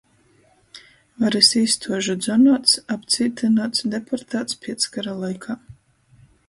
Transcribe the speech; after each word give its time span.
Varys 1.23 1.49
īstuožu 1.59 2.15
dzonuots, 2.23 2.73
apcītynuots, 2.97 3.87
deportāts 3.97 4.61
pieckara 4.67 5.17
laikā. 5.25 5.63